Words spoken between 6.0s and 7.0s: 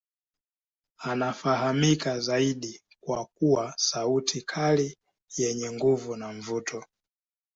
na mvuto.